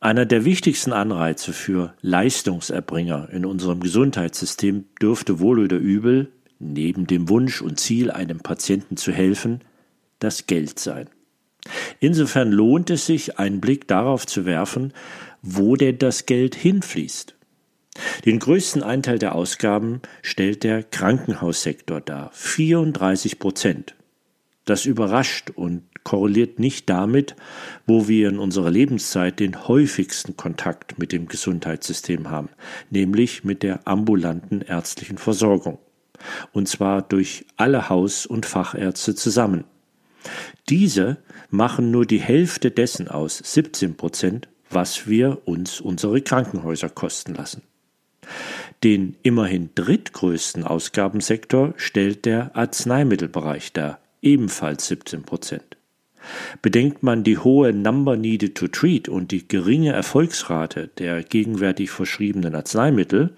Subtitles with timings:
[0.00, 7.28] einer der wichtigsten Anreize für Leistungserbringer in unserem Gesundheitssystem dürfte wohl oder übel, neben dem
[7.28, 9.60] Wunsch und Ziel, einem Patienten zu helfen,
[10.18, 11.08] das Geld sein.
[12.00, 14.94] Insofern lohnt es sich, einen Blick darauf zu werfen,
[15.42, 17.34] wo denn das Geld hinfließt.
[18.24, 23.94] Den größten Anteil der Ausgaben stellt der Krankenhaussektor dar, 34 Prozent.
[24.64, 27.36] Das überrascht und korreliert nicht damit,
[27.86, 32.48] wo wir in unserer Lebenszeit den häufigsten Kontakt mit dem Gesundheitssystem haben,
[32.90, 35.78] nämlich mit der ambulanten ärztlichen Versorgung.
[36.50, 39.62] Und zwar durch alle Haus- und Fachärzte zusammen.
[40.68, 47.34] Diese machen nur die Hälfte dessen aus, 17 Prozent, was wir uns unsere Krankenhäuser kosten
[47.34, 47.62] lassen.
[48.82, 55.76] Den immerhin drittgrößten Ausgabensektor stellt der Arzneimittelbereich dar, ebenfalls 17 Prozent.
[56.62, 62.54] Bedenkt man die hohe Number Needed to Treat und die geringe Erfolgsrate der gegenwärtig verschriebenen
[62.54, 63.34] Arzneimittel,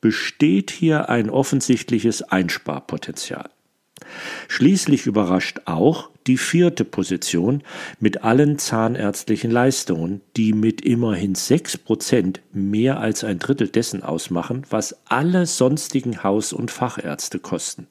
[0.00, 3.48] besteht hier ein offensichtliches Einsparpotenzial.
[4.48, 7.62] Schließlich überrascht auch die vierte Position
[8.00, 14.62] mit allen zahnärztlichen Leistungen, die mit immerhin sechs Prozent mehr als ein Drittel dessen ausmachen,
[14.70, 17.86] was alle sonstigen Haus- und Fachärzte kosten.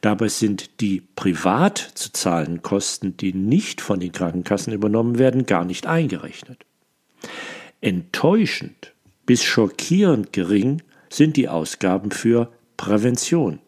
[0.00, 5.64] Dabei sind die privat zu zahlenden Kosten, die nicht von den Krankenkassen übernommen werden, gar
[5.64, 6.64] nicht eingerechnet.
[7.80, 8.92] Enttäuschend
[9.26, 13.58] bis schockierend gering sind die Ausgaben für Prävention,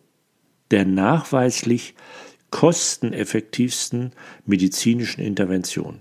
[0.70, 1.94] der nachweislich
[2.50, 4.12] kosteneffektivsten
[4.46, 6.00] medizinischen Intervention.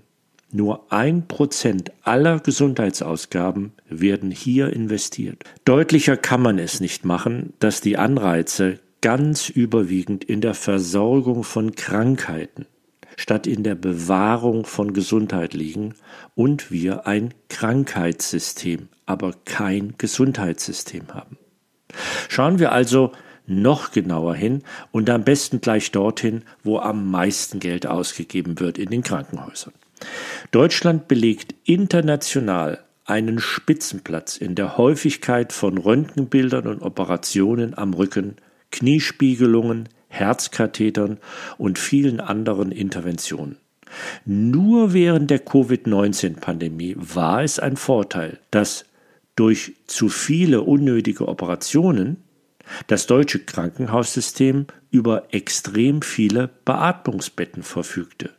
[0.50, 5.44] Nur ein Prozent aller Gesundheitsausgaben werden hier investiert.
[5.66, 11.74] Deutlicher kann man es nicht machen, dass die Anreize ganz überwiegend in der Versorgung von
[11.74, 12.66] Krankheiten
[13.18, 15.94] statt in der Bewahrung von Gesundheit liegen
[16.36, 21.36] und wir ein Krankheitssystem, aber kein Gesundheitssystem haben.
[22.28, 23.12] Schauen wir also
[23.46, 28.90] noch genauer hin und am besten gleich dorthin, wo am meisten Geld ausgegeben wird in
[28.90, 29.74] den Krankenhäusern.
[30.52, 38.36] Deutschland belegt international einen Spitzenplatz in der Häufigkeit von Röntgenbildern und Operationen am Rücken,
[38.70, 41.18] Kniespiegelungen, Herzkathetern
[41.58, 43.56] und vielen anderen Interventionen.
[44.24, 48.84] Nur während der Covid-19-Pandemie war es ein Vorteil, dass
[49.36, 52.18] durch zu viele unnötige Operationen
[52.86, 58.30] das deutsche Krankenhaussystem über extrem viele Beatmungsbetten verfügte.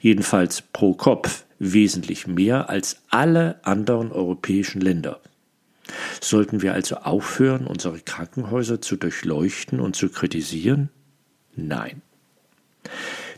[0.00, 5.20] Jedenfalls pro Kopf wesentlich mehr als alle anderen europäischen Länder.
[6.20, 10.90] Sollten wir also aufhören, unsere Krankenhäuser zu durchleuchten und zu kritisieren?
[11.54, 12.02] Nein.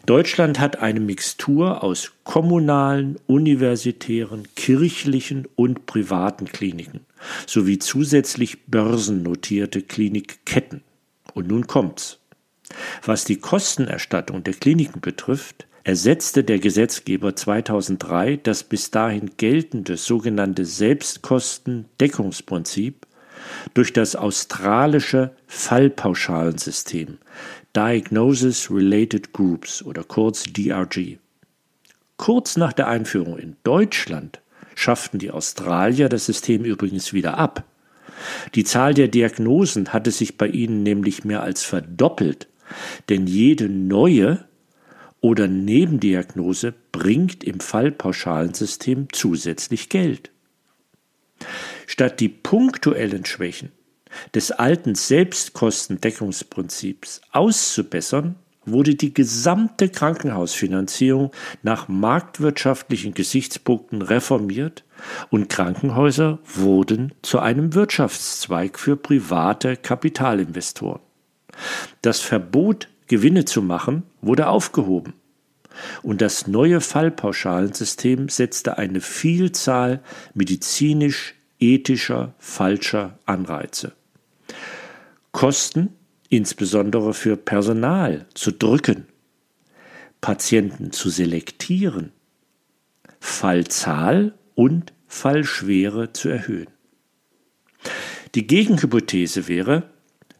[0.06, 7.00] Deutschland hat eine Mixtur aus kommunalen, universitären, kirchlichen und privaten Kliniken
[7.47, 10.82] sowie zusätzlich börsennotierte Klinikketten.
[11.32, 12.19] Und nun kommt's.
[13.03, 20.65] Was die Kostenerstattung der Kliniken betrifft, ersetzte der Gesetzgeber 2003 das bis dahin geltende sogenannte
[20.65, 23.06] Selbstkostendeckungsprinzip
[23.75, 27.19] durch das australische Fallpauschalensystem,
[27.77, 31.19] Diagnosis Related Groups oder kurz DRG.
[32.17, 34.41] Kurz nach der Einführung in Deutschland
[34.75, 37.65] schafften die Australier das System übrigens wieder ab.
[38.55, 42.49] Die Zahl der Diagnosen hatte sich bei ihnen nämlich mehr als verdoppelt,
[43.11, 44.47] denn jede neue
[45.25, 50.31] oder Nebendiagnose bringt im Fallpauschalensystem zusätzlich Geld.
[51.87, 53.73] Statt die punktuellen Schwächen
[54.35, 58.35] des alten Selbstkostendeckungsprinzips auszubessern,
[58.67, 61.31] wurde die gesamte Krankenhausfinanzierung
[61.62, 64.85] nach marktwirtschaftlichen Gesichtspunkten reformiert
[65.31, 71.00] und Krankenhäuser wurden zu einem Wirtschaftszweig für private Kapitalinvestoren.
[72.03, 75.12] Das Verbot, Gewinne zu machen, wurde aufgehoben.
[76.02, 80.02] Und das neue Fallpauschalensystem setzte eine Vielzahl
[80.34, 83.93] medizinisch ethischer falscher Anreize.
[85.31, 85.90] Kosten,
[86.28, 89.06] insbesondere für Personal, zu drücken,
[90.20, 92.11] Patienten zu selektieren,
[93.20, 96.66] Fallzahl und Fallschwere zu erhöhen.
[98.34, 99.94] Die Gegenhypothese wäre,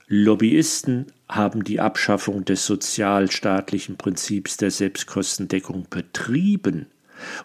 [0.07, 6.87] Lobbyisten haben die Abschaffung des sozialstaatlichen Prinzips der Selbstkostendeckung betrieben,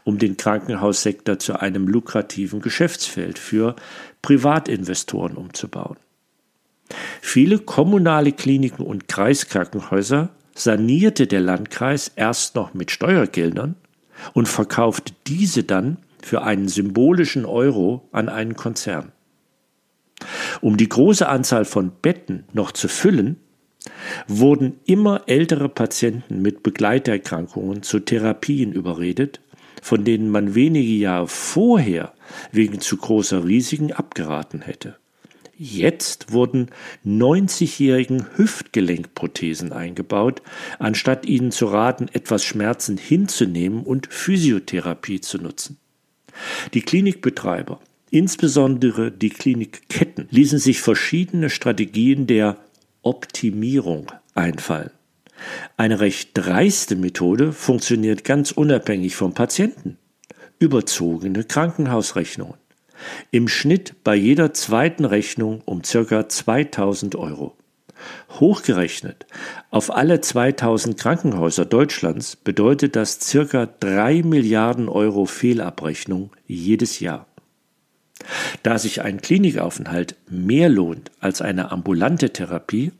[0.03, 3.75] um den Krankenhaussektor zu einem lukrativen Geschäftsfeld für
[4.21, 5.97] Privatinvestoren umzubauen.
[7.21, 13.75] Viele kommunale Kliniken und Kreiskrankenhäuser sanierte der Landkreis erst noch mit Steuergeldern
[14.33, 19.13] und verkaufte diese dann für einen symbolischen Euro an einen Konzern.
[20.61, 23.37] Um die große Anzahl von Betten noch zu füllen,
[24.27, 29.41] wurden immer ältere Patienten mit Begleiterkrankungen zu Therapien überredet,
[29.81, 32.13] von denen man wenige Jahre vorher
[32.51, 34.97] wegen zu großer Risiken abgeraten hätte.
[35.61, 36.69] Jetzt wurden
[37.05, 40.41] 90-jährigen Hüftgelenkprothesen eingebaut,
[40.79, 45.77] anstatt ihnen zu raten, etwas Schmerzen hinzunehmen und Physiotherapie zu nutzen.
[46.73, 52.57] Die Klinikbetreiber, insbesondere die Klinikketten, ließen sich verschiedene Strategien der
[53.01, 54.91] Optimierung einfallen.
[55.77, 59.97] Eine recht dreiste Methode funktioniert ganz unabhängig vom Patienten.
[60.59, 62.55] Überzogene Krankenhausrechnungen.
[63.31, 66.27] Im Schnitt bei jeder zweiten Rechnung um ca.
[66.27, 67.55] 2000 Euro.
[68.39, 69.25] Hochgerechnet
[69.71, 73.65] auf alle 2000 Krankenhäuser Deutschlands bedeutet das ca.
[73.65, 77.27] 3 Milliarden Euro Fehlabrechnung jedes Jahr.
[78.63, 82.91] Da sich ein Klinikaufenthalt mehr lohnt als eine ambulante Therapie,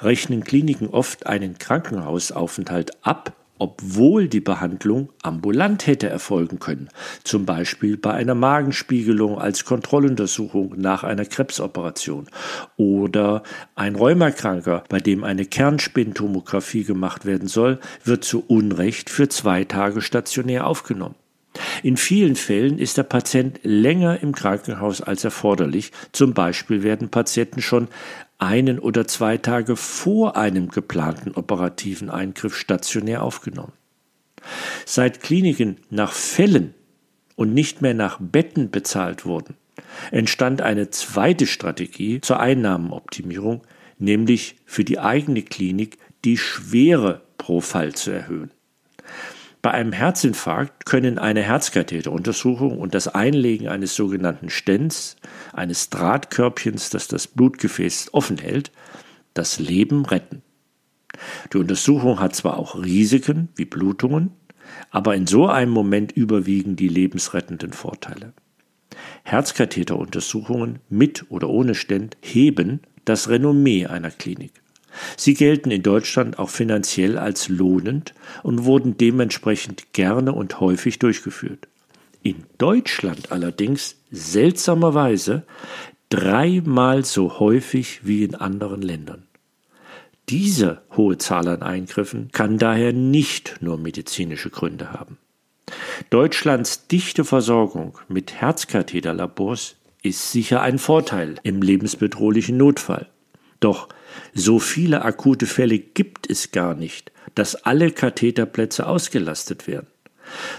[0.00, 6.88] rechnen Kliniken oft einen Krankenhausaufenthalt ab, obwohl die Behandlung ambulant hätte erfolgen können,
[7.24, 12.26] zum Beispiel bei einer Magenspiegelung als Kontrolluntersuchung nach einer Krebsoperation
[12.78, 13.42] oder
[13.74, 20.00] ein Rheumakranker, bei dem eine Kernspintomographie gemacht werden soll, wird zu Unrecht für zwei Tage
[20.00, 21.16] stationär aufgenommen.
[21.82, 25.92] In vielen Fällen ist der Patient länger im Krankenhaus als erforderlich.
[26.12, 27.88] Zum Beispiel werden Patienten schon
[28.38, 33.72] einen oder zwei Tage vor einem geplanten operativen Eingriff stationär aufgenommen.
[34.86, 36.74] Seit Kliniken nach Fällen
[37.36, 39.54] und nicht mehr nach Betten bezahlt wurden,
[40.10, 43.62] entstand eine zweite Strategie zur Einnahmenoptimierung,
[43.98, 48.50] nämlich für die eigene Klinik die Schwere pro Fall zu erhöhen.
[49.62, 55.16] Bei einem Herzinfarkt können eine Herzkatheteruntersuchung und das Einlegen eines sogenannten Stents,
[55.52, 58.72] eines Drahtkörbchens, das das Blutgefäß offen hält,
[59.34, 60.42] das Leben retten.
[61.52, 64.30] Die Untersuchung hat zwar auch Risiken wie Blutungen,
[64.90, 68.32] aber in so einem Moment überwiegen die lebensrettenden Vorteile.
[69.24, 74.59] Herzkatheteruntersuchungen mit oder ohne Stent heben das Renommee einer Klinik.
[75.16, 81.68] Sie gelten in Deutschland auch finanziell als lohnend und wurden dementsprechend gerne und häufig durchgeführt.
[82.22, 85.44] In Deutschland allerdings seltsamerweise
[86.10, 89.26] dreimal so häufig wie in anderen Ländern.
[90.28, 95.18] Diese hohe Zahl an Eingriffen kann daher nicht nur medizinische Gründe haben.
[96.10, 103.08] Deutschlands dichte Versorgung mit Herzkatheterlabors ist sicher ein Vorteil im lebensbedrohlichen Notfall.
[103.60, 103.88] Doch
[104.34, 109.86] so viele akute Fälle gibt es gar nicht, dass alle Katheterplätze ausgelastet werden.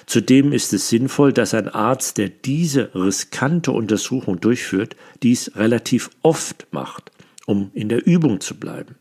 [0.06, 6.68] Zudem ist es sinnvoll, dass ein Arzt, der diese riskante Untersuchung durchführt, dies relativ oft
[6.72, 7.12] macht,
[7.46, 8.96] um in der Übung zu bleiben.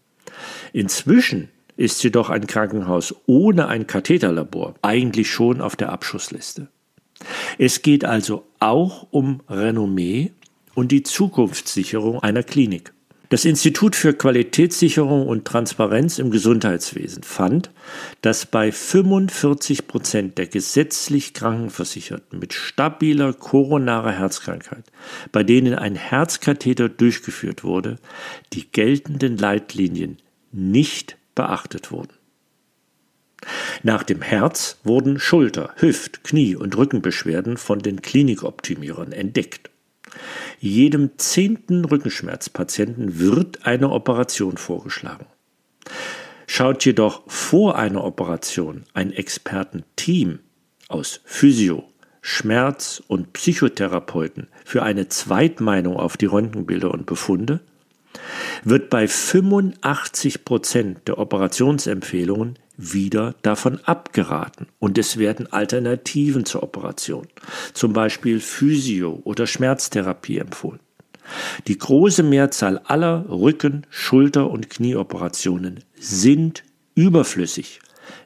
[0.72, 6.68] Inzwischen ist jedoch ein Krankenhaus ohne ein Katheterlabor eigentlich schon auf der Abschussliste.
[7.58, 10.32] Es geht also auch um Renommee
[10.74, 12.92] und die Zukunftssicherung einer Klinik.
[13.30, 17.70] Das Institut für Qualitätssicherung und Transparenz im Gesundheitswesen fand,
[18.22, 24.82] dass bei 45 Prozent der gesetzlich Krankenversicherten mit stabiler koronarer Herzkrankheit,
[25.30, 28.00] bei denen ein Herzkatheter durchgeführt wurde,
[28.52, 30.18] die geltenden Leitlinien
[30.50, 32.14] nicht beachtet wurden.
[33.84, 39.69] Nach dem Herz wurden Schulter, Hüft, Knie und Rückenbeschwerden von den Klinikoptimierern entdeckt.
[40.62, 45.24] Jedem zehnten Rückenschmerzpatienten wird eine Operation vorgeschlagen.
[46.46, 50.40] Schaut jedoch vor einer Operation ein Expertenteam
[50.88, 51.84] aus Physio,
[52.20, 57.60] Schmerz- und Psychotherapeuten für eine Zweitmeinung auf die Röntgenbilder und Befunde,
[58.62, 67.26] wird bei 85 Prozent der Operationsempfehlungen wieder davon abgeraten und es werden Alternativen zur Operation,
[67.74, 70.80] zum Beispiel Physio- oder Schmerztherapie empfohlen.
[71.66, 77.80] Die große Mehrzahl aller Rücken-, Schulter- und Knieoperationen sind überflüssig,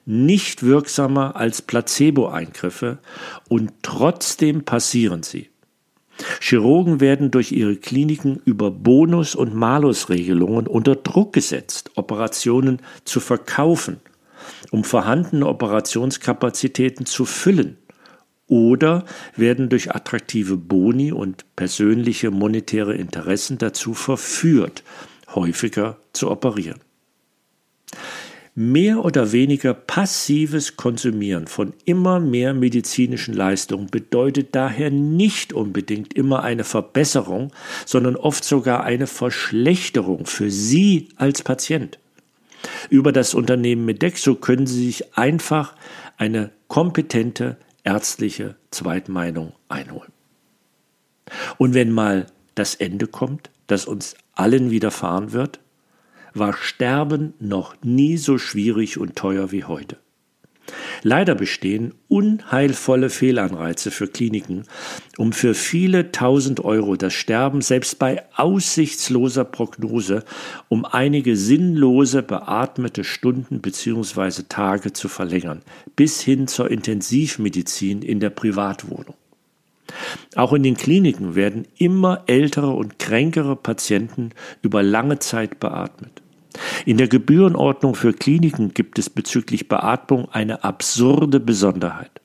[0.06, 2.98] nicht wirksamer als Placebo-Eingriffe
[3.48, 5.50] und trotzdem passieren sie.
[6.40, 14.00] Chirurgen werden durch ihre Kliniken über Bonus- und Malusregelungen unter Druck gesetzt, Operationen zu verkaufen,
[14.70, 17.78] um vorhandene Operationskapazitäten zu füllen
[18.46, 19.04] oder
[19.36, 24.82] werden durch attraktive Boni und persönliche monetäre Interessen dazu verführt,
[25.34, 26.80] häufiger zu operieren.
[28.56, 36.44] Mehr oder weniger passives Konsumieren von immer mehr medizinischen Leistungen bedeutet daher nicht unbedingt immer
[36.44, 37.52] eine Verbesserung,
[37.84, 41.98] sondern oft sogar eine Verschlechterung für Sie als Patient.
[42.90, 45.74] Über das Unternehmen Medexo können Sie sich einfach
[46.16, 50.12] eine kompetente ärztliche Zweitmeinung einholen.
[51.58, 55.60] Und wenn mal das Ende kommt, das uns allen widerfahren wird,
[56.34, 59.96] war Sterben noch nie so schwierig und teuer wie heute.
[61.02, 64.64] Leider bestehen unheilvolle Fehlanreize für Kliniken,
[65.18, 70.24] um für viele tausend Euro das Sterben selbst bei aussichtsloser Prognose
[70.68, 74.44] um einige sinnlose beatmete Stunden bzw.
[74.48, 75.62] Tage zu verlängern,
[75.96, 79.14] bis hin zur Intensivmedizin in der Privatwohnung.
[80.34, 84.30] Auch in den Kliniken werden immer ältere und kränkere Patienten
[84.62, 86.23] über lange Zeit beatmet.
[86.86, 92.20] In der Gebührenordnung für Kliniken gibt es bezüglich Beatmung eine absurde Besonderheit.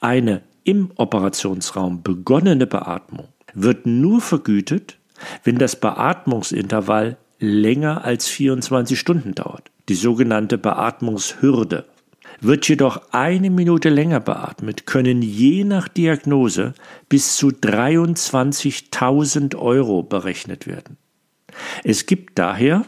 [0.00, 4.98] Eine im Operationsraum begonnene Beatmung wird nur vergütet,
[5.44, 11.86] wenn das Beatmungsintervall länger als 24 Stunden dauert, die sogenannte Beatmungshürde.
[12.40, 16.74] Wird jedoch eine Minute länger beatmet, können je nach Diagnose
[17.08, 20.96] bis zu 23.000 Euro berechnet werden.
[21.84, 22.84] Es gibt daher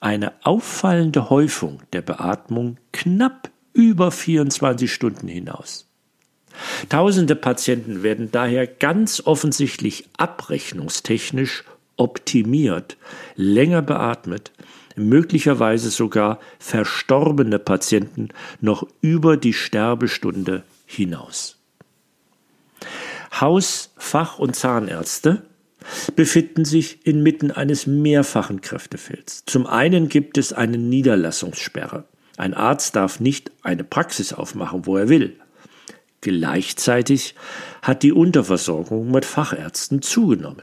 [0.00, 5.86] eine auffallende Häufung der Beatmung knapp über 24 Stunden hinaus.
[6.88, 11.64] Tausende Patienten werden daher ganz offensichtlich abrechnungstechnisch
[11.96, 12.96] optimiert,
[13.36, 14.52] länger beatmet,
[14.96, 18.28] möglicherweise sogar verstorbene Patienten
[18.60, 21.56] noch über die Sterbestunde hinaus.
[23.40, 25.42] Haus-, Fach- und Zahnärzte
[26.16, 29.44] befinden sich inmitten eines mehrfachen Kräftefelds.
[29.46, 32.04] Zum einen gibt es eine Niederlassungssperre.
[32.36, 35.36] Ein Arzt darf nicht eine Praxis aufmachen, wo er will.
[36.20, 37.34] Gleichzeitig
[37.82, 40.62] hat die Unterversorgung mit Fachärzten zugenommen.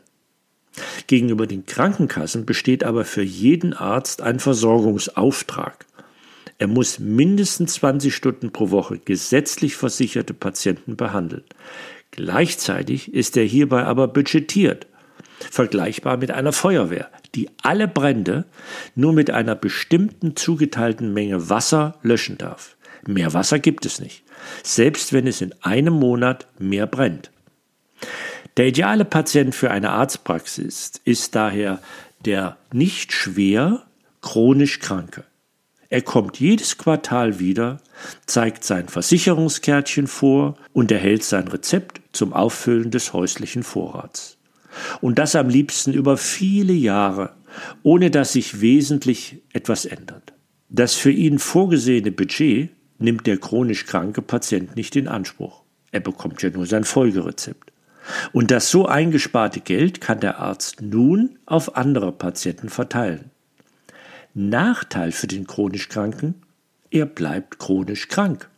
[1.08, 5.86] Gegenüber den Krankenkassen besteht aber für jeden Arzt ein Versorgungsauftrag.
[6.58, 11.44] Er muss mindestens 20 Stunden pro Woche gesetzlich versicherte Patienten behandeln.
[12.12, 14.88] Gleichzeitig ist er hierbei aber budgetiert
[15.52, 18.46] vergleichbar mit einer Feuerwehr, die alle Brände
[18.96, 22.76] nur mit einer bestimmten zugeteilten Menge Wasser löschen darf.
[23.08, 24.24] Mehr Wasser gibt es nicht,
[24.64, 27.32] selbst wenn es in einem Monat mehr brennt.
[28.58, 31.80] Der ideale Patient für eine Arztpraxis ist daher
[32.24, 33.84] der nicht schwer
[34.22, 35.24] chronisch Kranke.
[35.90, 37.78] Er kommt jedes Quartal wieder,
[38.26, 44.35] zeigt sein Versicherungskärtchen vor und erhält sein Rezept zum Auffüllen des häuslichen Vorrats.
[45.02, 47.34] Und das am liebsten über viele Jahre,
[47.84, 50.34] ohne dass sich wesentlich etwas ändert.
[50.70, 55.64] Das für ihn vorgesehene Budget nimmt der chronisch kranke Patient nicht in Anspruch.
[55.92, 57.72] Er bekommt ja nur sein Folgerezept.
[58.34, 63.32] Und das so eingesparte Geld kann der Arzt nun auf andere Patienten verteilen.
[64.34, 66.36] Nachteil für den chronisch Kranken,
[66.92, 68.50] er bleibt chronisch krank.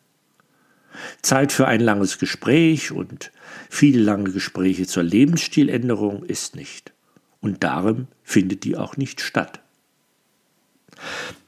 [1.21, 3.31] Zeit für ein langes Gespräch und
[3.69, 6.93] viele lange Gespräche zur Lebensstiländerung ist nicht.
[7.41, 9.61] Und darum findet die auch nicht statt.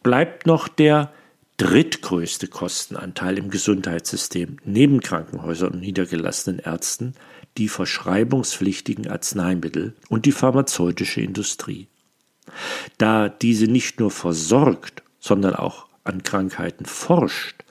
[0.03, 1.11] Bleibt noch der
[1.57, 7.15] drittgrößte Kostenanteil im Gesundheitssystem neben Krankenhäusern und niedergelassenen Ärzten
[7.57, 11.87] die verschreibungspflichtigen Arzneimittel und die pharmazeutische Industrie.
[12.97, 17.63] Da diese nicht nur versorgt, sondern auch an Krankheiten forscht,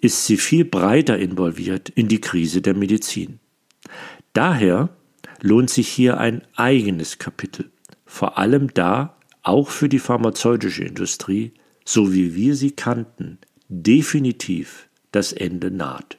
[0.00, 3.40] ist sie viel breiter involviert in die Krise der Medizin.
[4.32, 4.90] Daher
[5.40, 7.70] lohnt sich hier ein eigenes Kapitel,
[8.06, 11.52] vor allem da auch für die pharmazeutische Industrie,
[11.84, 13.38] so wie wir sie kannten,
[13.68, 16.18] definitiv das Ende naht.